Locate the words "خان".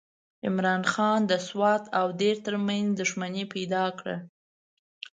0.91-1.19